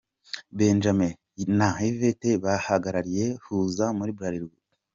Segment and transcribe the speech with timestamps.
[0.57, 1.13] Benjamin
[1.57, 4.57] na Yvette bahagarariye Huza muri Bralirwa.